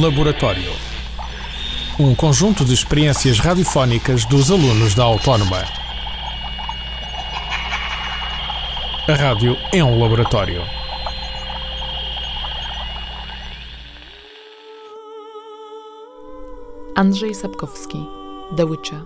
[0.00, 0.72] Laboratório.
[2.00, 5.62] Um conjunto de experiências radiofónicas dos alunos da Autónoma.
[9.08, 10.62] A rádio é um laboratório.
[16.96, 18.04] Andrzej Sapkowski,
[18.56, 19.02] The Witcher.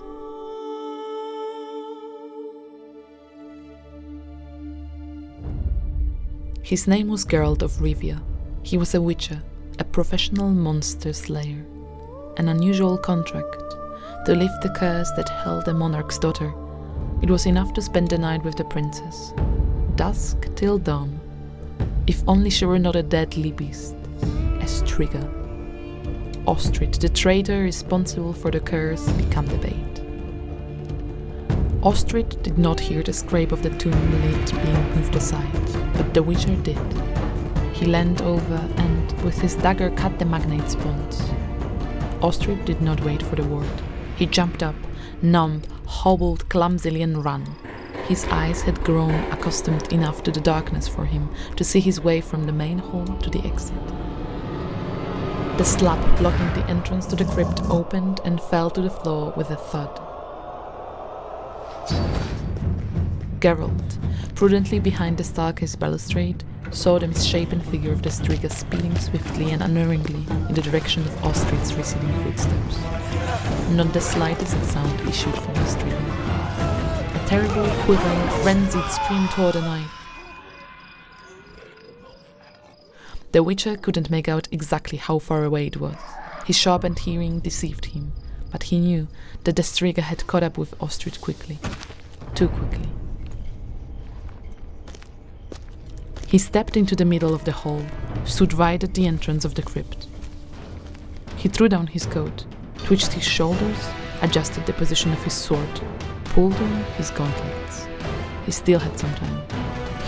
[6.62, 8.22] His name was Geralt of Rivia.
[8.62, 9.42] He was a witcher,
[9.78, 11.64] a professional monster slayer.
[12.36, 13.62] An unusual contract
[14.26, 16.52] to lift the curse that held the monarch's daughter.
[17.22, 19.32] It was enough to spend the night with the princess.
[19.94, 21.20] Dusk till dawn.
[22.06, 23.94] If only she were not a deadly beast,
[24.60, 25.22] a striga.
[26.46, 29.84] Ostrid, the traitor responsible for the curse, became the bait.
[31.82, 36.22] Ostrid did not hear the scrape of the tomb lid being moved aside, but the
[36.22, 36.78] Witcher did.
[37.78, 41.20] He leaned over and, with his dagger, cut the magnate's bonds.
[42.20, 43.82] Ostrid did not wait for the word.
[44.16, 44.74] He jumped up,
[45.22, 47.46] numb, hobbled clumsily, and ran.
[48.08, 52.20] His eyes had grown accustomed enough to the darkness for him to see his way
[52.20, 53.86] from the main hall to the exit.
[55.56, 59.50] The slab blocking the entrance to the crypt opened and fell to the floor with
[59.50, 60.07] a thud.
[63.40, 63.98] Geralt,
[64.34, 69.62] prudently behind the staircase balustrade, saw the misshapen figure of the Striga speeding swiftly and
[69.62, 72.78] unerringly in the direction of Ostrid's receding footsteps.
[73.70, 77.22] Not the slightest sound issued from the Striga.
[77.22, 79.90] A terrible, quivering, frenzied scream tore the night.
[83.32, 85.96] The Witcher couldn't make out exactly how far away it was.
[86.46, 88.12] His sharpened hearing deceived him,
[88.50, 89.06] but he knew
[89.44, 91.58] that the Striga had caught up with Ostrid quickly.
[92.34, 92.88] Too quickly.
[96.28, 97.82] He stepped into the middle of the hall,
[98.26, 100.06] stood right at the entrance of the crypt.
[101.38, 102.44] He threw down his coat,
[102.84, 103.88] twitched his shoulders,
[104.20, 105.80] adjusted the position of his sword,
[106.24, 107.88] pulled on his gauntlets.
[108.44, 109.42] He still had some time.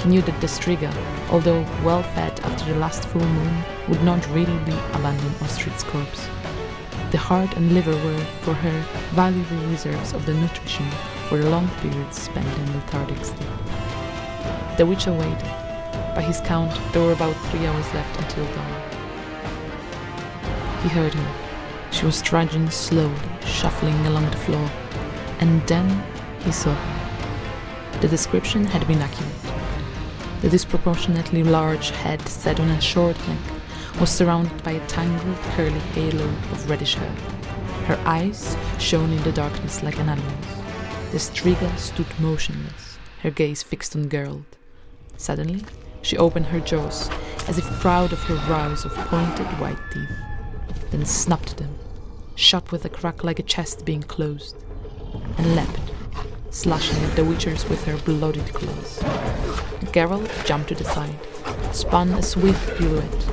[0.03, 0.93] He knew that the Striga,
[1.31, 6.27] although well fed after the last full moon, would not really be abandoning Ostrid's corpse.
[7.13, 10.87] The heart and liver were, for her, valuable reserves of the nutrition
[11.31, 13.49] for the long periods spent in lethargic sleep.
[14.77, 15.60] The witch waited.
[16.15, 18.91] By his count, there were about three hours left until dawn.
[20.83, 21.35] He heard her.
[21.93, 24.71] She was trudging slowly, shuffling along the floor,
[25.41, 26.05] and then
[26.41, 28.01] he saw her.
[28.01, 29.33] The description had been accurate.
[30.41, 33.39] The disproportionately large head set on a short neck
[34.01, 37.15] was surrounded by a tangled, curly halo of reddish hair.
[37.87, 40.47] Her eyes shone in the darkness like an animal's.
[41.13, 44.45] The Striga stood motionless, her gaze fixed on Geralt.
[45.17, 45.65] Suddenly,
[46.03, 47.11] she opened her jaws,
[47.49, 50.11] as if proud of her rows of pointed white teeth,
[50.91, 51.75] then snapped them,
[52.35, 54.57] shut with a crack like a chest being closed,
[55.39, 55.81] and leapt,
[56.51, 58.99] slashing at the Witchers with her bloodied claws.
[59.93, 61.19] Geralt jumped to the side,
[61.73, 63.27] spun a swift pirouette.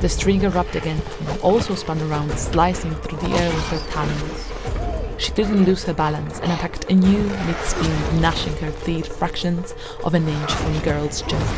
[0.00, 4.48] The Striga rubbed against him, also spun around, slicing through the air with her talons.
[5.18, 9.74] She didn't lose her balance and attacked a new mid-speed, gnashing her teeth fractions
[10.04, 11.54] of an inch from Geralt's chest.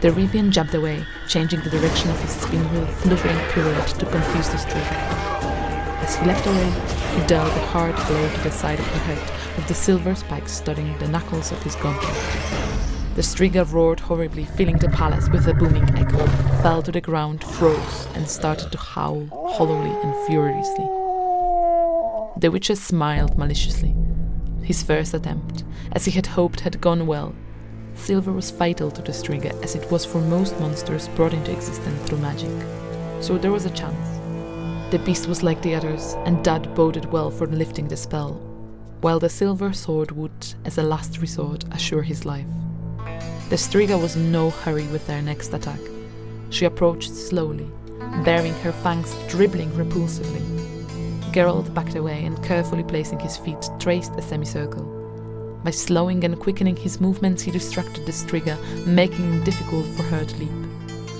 [0.00, 4.48] The Rivian jumped away, changing the direction of his spin wheel, fluttering pirouette to confuse
[4.48, 5.44] the Striga.
[6.02, 6.70] As he leapt away,
[7.18, 10.52] he dealt a hard blow to the side of her head, with the silver spikes
[10.52, 12.14] studding the knuckles of his gauntlet.
[13.14, 16.26] The Striga roared horribly, filling the palace with a booming echo,
[16.62, 21.03] fell to the ground, froze, and started to howl hollowly and furiously.
[22.36, 23.94] The Witcher smiled maliciously.
[24.62, 25.62] His first attempt,
[25.92, 27.34] as he had hoped, had gone well.
[27.94, 32.02] Silver was vital to the Striga, as it was for most monsters brought into existence
[32.02, 32.50] through magic.
[33.20, 34.20] So there was a chance.
[34.90, 38.32] The beast was like the others, and that boded well for lifting the spell,
[39.00, 42.46] while the silver sword would, as a last resort, assure his life.
[43.48, 45.80] The Striga was in no hurry with their next attack.
[46.50, 47.70] She approached slowly,
[48.24, 50.63] baring her fangs dribbling repulsively.
[51.34, 54.84] Geralt backed away and, carefully placing his feet, traced a semicircle.
[55.64, 60.24] By slowing and quickening his movements, he distracted the Striga, making it difficult for her
[60.24, 60.52] to leap.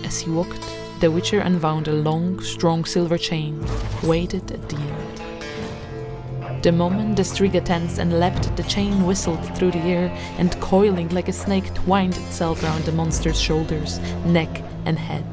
[0.05, 0.65] As he walked,
[1.01, 3.61] the Witcher unwound a long, strong silver chain,
[4.05, 6.63] weighted at the end.
[6.63, 11.09] The moment the Striga tensed and leapt, the chain whistled through the air and, coiling
[11.09, 15.27] like a snake, twined itself around the monster's shoulders, neck, and head.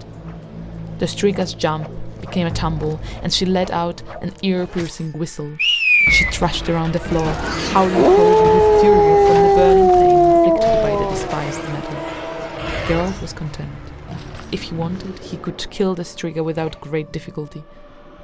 [0.97, 1.87] The Striga's jump
[2.31, 5.51] became a tumble, and she let out an ear-piercing whistle.
[5.59, 7.29] She thrashed around the floor,
[7.73, 11.99] howling horribly with fury from the burning pain inflicted by the despised metal.
[12.87, 13.69] Geralt was content.
[14.49, 17.65] If he wanted, he could kill the Striga without great difficulty.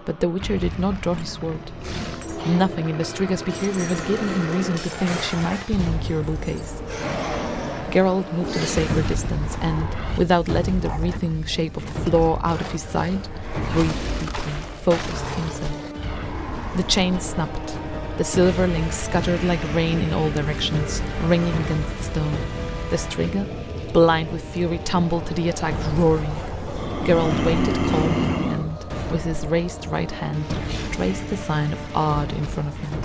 [0.05, 1.71] But the Witcher did not draw his sword.
[2.47, 5.81] Nothing in the Striga's behavior had given him reason to think she might be an
[5.93, 6.81] incurable case.
[7.91, 12.37] Geralt moved to a safer distance and, without letting the wreathing shape of the floor
[12.43, 13.29] out of his sight,
[13.71, 14.51] breathed deeply,
[14.81, 15.93] focused himself.
[16.75, 17.77] The chain snapped.
[18.17, 22.37] The silver links scattered like rain in all directions, ringing against the stone.
[22.89, 26.31] The Striga, blind with fury, tumbled to the attack, roaring.
[27.05, 30.43] Geralt waited calmly and, with his raised right hand,
[30.91, 33.01] traced the sign of Ard in front of him.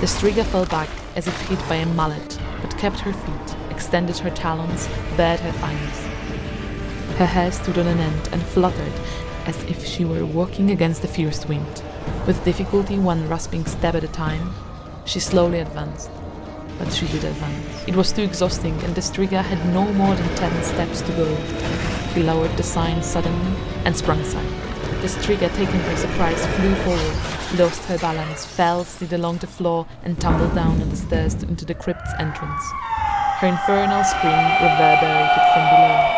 [0.00, 2.38] The Striga fell back as if hit by a mallet,
[2.78, 7.16] kept her feet, extended her talons, bared her fangs.
[7.18, 8.92] Her hair stood on an end and fluttered
[9.46, 11.82] as if she were walking against a fierce wind.
[12.26, 14.52] With difficulty, one rasping step at a time,
[15.04, 16.10] she slowly advanced.
[16.78, 17.88] But she did advance.
[17.88, 21.34] It was too exhausting, and the Striga had no more than ten steps to go.
[22.12, 24.65] He lowered the sign suddenly and sprung aside.
[25.06, 29.86] The Striga, taken by surprise, flew forward, lost her balance, fell, slid along the floor,
[30.02, 32.60] and tumbled down on the stairs into the crypt's entrance.
[33.38, 36.10] Her infernal scream reverberated from below.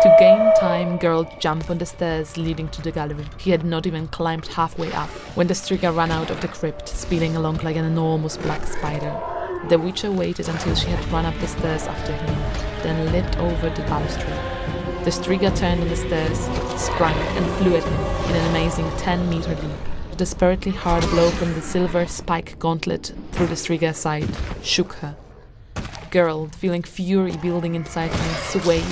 [0.00, 3.26] To gain time, Geralt jumped on the stairs leading to the gallery.
[3.36, 6.88] He had not even climbed halfway up when the Striga ran out of the crypt,
[6.88, 9.14] speeding along like an enormous black spider.
[9.68, 12.34] The Witcher waited until she had run up the stairs after him,
[12.82, 14.57] then leapt over the balustrade.
[15.08, 16.38] The Striga turned on the stairs,
[16.78, 19.78] sprang, and flew at him in an amazing 10 meter leap.
[20.12, 24.28] A desperately hard blow from the silver spike gauntlet through the Striga's side
[24.62, 25.16] shook her.
[26.10, 28.84] Geralt, feeling fury building inside him, swayed,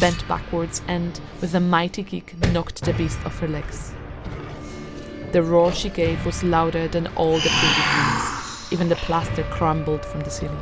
[0.00, 3.92] bent backwards, and, with a mighty kick, knocked the beast off her legs.
[5.32, 8.72] The roar she gave was louder than all the previous ones.
[8.72, 10.56] Even the plaster crumbled from the ceiling.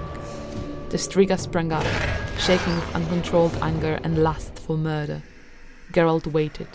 [0.88, 1.86] The Striga sprang up,
[2.36, 5.23] shaking with uncontrolled anger and lust for murder.
[5.93, 6.69] Geralt waited.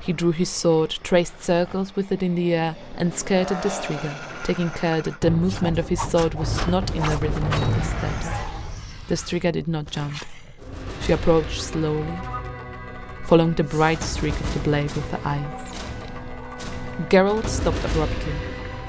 [0.00, 4.12] He drew his sword, traced circles with it in the air, and skirted the Striga,
[4.42, 7.88] taking care that the movement of his sword was not in the rhythm of his
[7.88, 8.26] steps.
[9.06, 10.24] The Striga did not jump.
[11.02, 12.18] She approached slowly,
[13.26, 15.68] following the bright streak of the blade with her eyes.
[17.10, 18.34] Geralt stopped abruptly,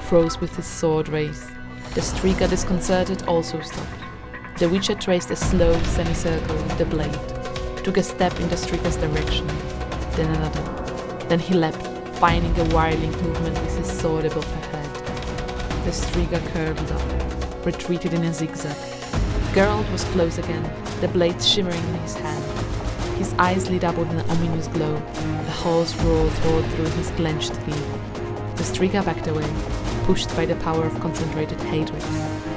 [0.08, 1.48] froze with his sword raised.
[1.94, 4.58] The Striga, disconcerted, also stopped.
[4.58, 7.45] The Witcher traced a slow semicircle with the blade,
[7.86, 9.46] took a step in the Striga's direction,
[10.16, 10.60] then another.
[11.28, 11.80] Then he leapt,
[12.16, 14.94] finding a whirling movement with his sword above her head.
[15.84, 18.74] The Striga curled up, retreated in a zigzag.
[19.54, 20.68] Geralt was close again,
[21.00, 22.44] the blade shimmering in his hand.
[23.18, 24.96] His eyes lit up with an ominous glow.
[25.44, 28.56] The hoarse roar tore through his clenched teeth.
[28.56, 29.48] The Striga backed away,
[30.02, 32.02] pushed by the power of concentrated hatred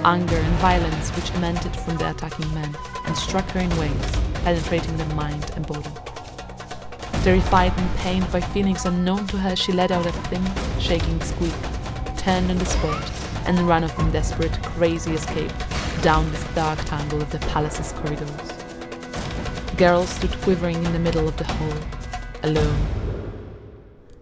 [0.06, 2.76] anger and violence which emanated from the attacking men
[3.06, 4.12] and struck her in waves,
[4.44, 5.90] penetrating the mind and body.
[7.24, 10.46] Terrified and pained by feelings unknown to her, she let out a thin,
[10.80, 11.54] shaking squeak,
[12.18, 13.12] turned on the spot,
[13.46, 15.52] and ran off in desperate, crazy escape
[16.02, 18.30] down this dark tangle of the palace's corridors.
[19.76, 21.74] Geralt stood quivering in the middle of the hall,
[22.44, 23.09] alone.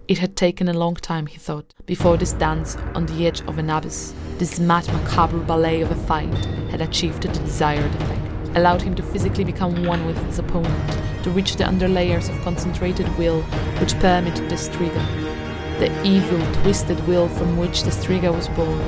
[0.07, 3.57] It had taken a long time, he thought, before this dance on the edge of
[3.57, 6.33] an abyss this mad macabre ballet of a fight
[6.69, 11.29] had achieved the desired effect, allowed him to physically become one with his opponent, to
[11.31, 13.41] reach the underlayers of concentrated will
[13.81, 15.03] which permitted the Striga,
[15.79, 18.79] the evil, twisted will from which the Striga was born.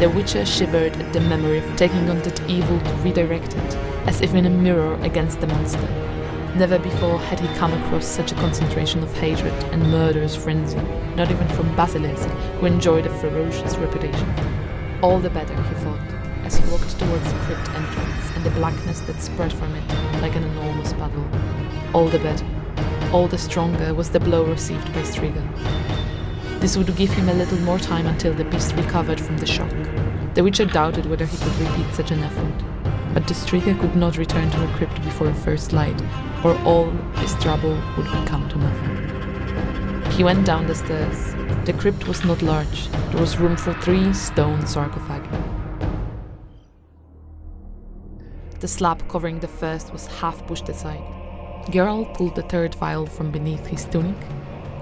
[0.00, 4.20] The Witcher shivered at the memory of taking on that evil to redirect it, as
[4.20, 6.11] if in a mirror against the monster.
[6.54, 10.76] Never before had he come across such a concentration of hatred and murderous frenzy,
[11.16, 12.28] not even from Basilisk,
[12.60, 14.28] who enjoyed a ferocious reputation.
[15.00, 15.98] All the better, he thought,
[16.44, 20.36] as he walked towards the crypt entrance and the blackness that spread from it like
[20.36, 21.26] an enormous puddle.
[21.94, 22.46] All the better,
[23.14, 25.42] all the stronger was the blow received by Striga.
[26.60, 29.72] This would give him a little more time until the beast recovered from the shock.
[30.34, 32.71] The Witcher doubted whether he could repeat such an effort,
[33.12, 36.00] but the Striga could not return to her crypt before the first light,
[36.44, 40.12] or all this trouble would come to nothing.
[40.12, 44.12] He went down the stairs, the crypt was not large, there was room for three
[44.12, 45.28] stone sarcophagi.
[48.60, 51.02] The slab covering the first was half pushed aside.
[51.70, 54.16] Geralt pulled the third vial from beneath his tunic,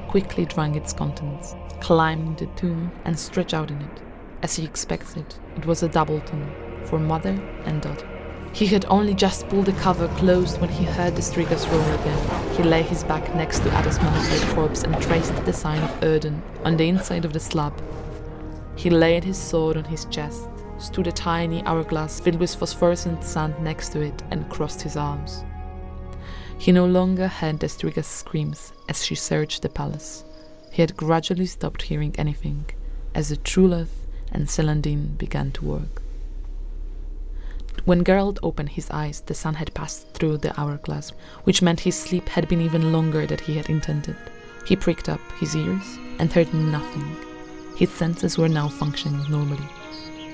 [0.08, 4.02] quickly drank its contents, climbed the tomb, and stretched out in it.
[4.42, 6.50] As he expected, it was a double tomb,
[6.84, 8.09] for mother and daughter.
[8.52, 12.54] He had only just pulled the cover closed when he heard the Striga's roar again.
[12.56, 16.40] He lay his back next to Adda's mummified corpse and traced the sign of Yrden
[16.64, 17.72] on the inside of the slab.
[18.76, 23.54] He laid his sword on his chest, stood a tiny hourglass filled with phosphorescent sand
[23.62, 25.44] next to it, and crossed his arms.
[26.58, 30.24] He no longer heard Estriga's screams as she searched the palace.
[30.72, 32.66] He had gradually stopped hearing anything
[33.14, 35.99] as the Truleth and Celandine began to work.
[37.84, 41.12] When Geralt opened his eyes, the sun had passed through the hourglass,
[41.44, 44.16] which meant his sleep had been even longer than he had intended.
[44.66, 47.16] He pricked up his ears and heard nothing.
[47.76, 49.68] His senses were now functioning normally.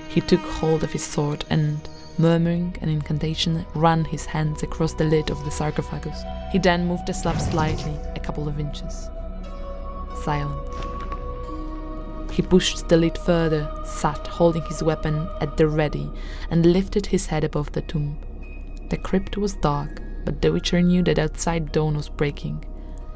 [0.09, 1.87] He took hold of his sword and,
[2.17, 6.21] murmuring an incantation, ran his hands across the lid of the sarcophagus.
[6.51, 9.09] He then moved the slab slightly, a couple of inches.
[10.23, 10.96] Silent.
[12.37, 16.07] He pushed the lid further, sat holding his weapon at the ready,
[16.51, 18.15] and lifted his head above the tomb.
[18.91, 22.63] The crypt was dark, but the Witcher knew that outside dawn was breaking.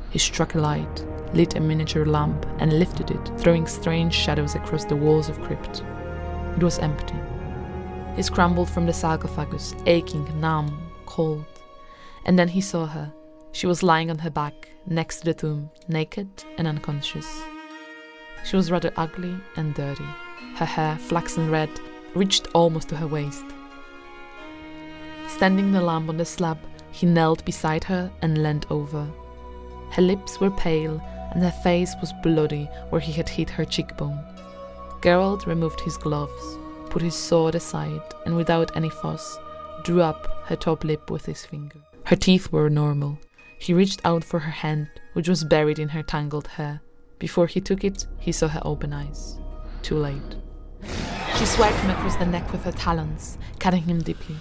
[0.09, 4.85] He struck a light, lit a miniature lamp, and lifted it, throwing strange shadows across
[4.85, 5.83] the walls of crypt.
[6.57, 7.19] It was empty.
[8.15, 11.45] He scrambled from the sarcophagus, aching, numb, cold.
[12.25, 13.13] And then he saw her.
[13.51, 17.43] She was lying on her back, next to the tomb, naked and unconscious.
[18.45, 20.07] She was rather ugly and dirty.
[20.55, 21.69] Her hair, flaxen red,
[22.15, 23.45] reached almost to her waist.
[25.27, 26.57] Standing the lamp on the slab,
[26.91, 29.07] he knelt beside her and leaned over.
[29.91, 34.19] Her lips were pale, and her face was bloody where he had hit her cheekbone.
[35.01, 36.57] Geralt removed his gloves,
[36.89, 39.39] put his sword aside, and without any fuss,
[39.83, 41.79] drew up her top lip with his finger.
[42.03, 43.17] Her teeth were normal.
[43.57, 46.81] He reached out for her hand, which was buried in her tangled hair.
[47.21, 49.37] Before he took it, he saw her open eyes.
[49.83, 50.31] Too late.
[51.37, 54.37] She swiped him across the neck with her talons, cutting him deeply.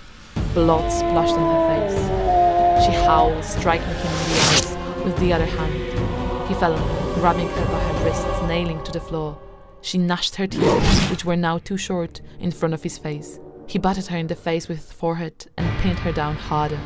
[0.54, 2.86] Blood splashed on her face.
[2.86, 6.48] She howled, striking him in the eyes with the other hand.
[6.48, 9.38] He fell on her, grabbing her by her wrists, nailing to the floor.
[9.82, 13.38] She gnashed her teeth, which were now too short, in front of his face.
[13.66, 16.80] He battered her in the face with his forehead and pinned her down harder.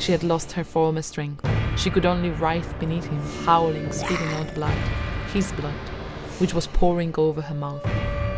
[0.00, 1.48] She had lost her former strength.
[1.76, 4.76] She could only writhe beneath him, howling, spitting out blood
[5.36, 5.74] his blood,
[6.38, 7.84] which was pouring over her mouth.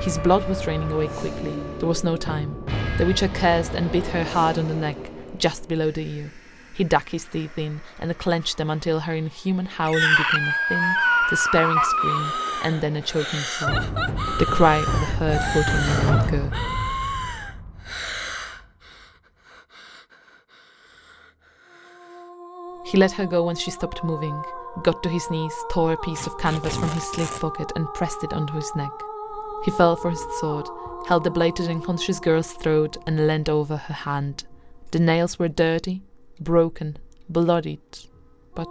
[0.00, 1.54] His blood was draining away quickly.
[1.78, 2.64] There was no time.
[2.98, 4.96] The Witcher cursed and bit her hard on the neck,
[5.38, 6.32] just below the ear.
[6.74, 10.94] He dug his teeth in and clenched them until her inhuman howling became a thin,
[11.30, 12.26] despairing scream
[12.64, 13.94] and then a choking sob.
[14.40, 16.50] The cry of a hurt fourteen-year-old girl.
[22.86, 24.42] He let her go when she stopped moving,
[24.82, 28.22] got to his knees, tore a piece of canvas from his sleeve pocket, and pressed
[28.24, 28.92] it onto his neck.
[29.64, 30.68] He fell for his sword,
[31.06, 34.44] held the blade to the unconscious girl's throat, and leaned over her hand.
[34.90, 36.02] The nails were dirty,
[36.40, 36.98] broken,
[37.28, 37.80] bloodied,
[38.54, 38.68] but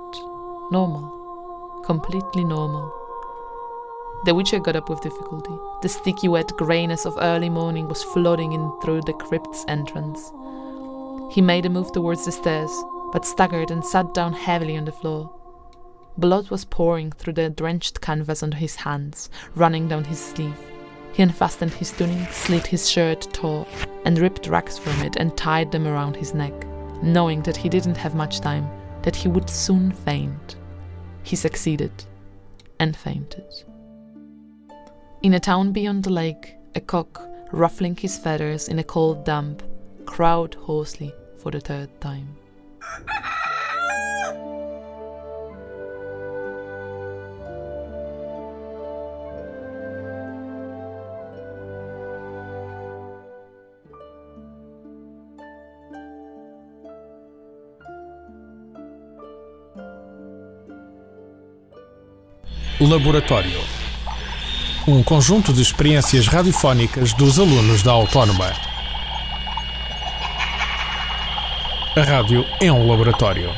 [0.72, 1.82] normal.
[1.86, 2.94] Completely normal.
[4.26, 5.56] The Witcher got up with difficulty.
[5.82, 10.32] The sticky, wet greyness of early morning was flooding in through the crypt's entrance.
[11.32, 12.72] He made a move towards the stairs,
[13.12, 15.37] but staggered and sat down heavily on the floor.
[16.18, 20.58] Blood was pouring through the drenched canvas onto his hands, running down his sleeve.
[21.14, 23.68] He unfastened his tunic, slit his shirt taut,
[24.06, 26.54] and ripped rags from it and tied them around his neck,
[27.04, 28.68] knowing that he didn't have much time,
[29.04, 30.56] that he would soon faint.
[31.24, 31.92] He succeeded,
[32.80, 33.64] and fainted.
[35.22, 37.22] In a town beyond the lake, a cock,
[37.52, 39.64] ruffling his feathers in a cold damp,
[40.06, 42.36] crowed hoarsely for the third time.
[62.80, 63.60] Laboratório.
[64.88, 68.54] Um conjunto de experiências radiofónicas dos alunos da Autónoma.
[71.96, 73.50] A rádio é um laboratório.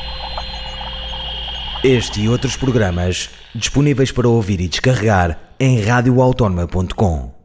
[1.84, 7.39] Este e outros programas disponíveis para ouvir e descarregar em radioautónoma.com.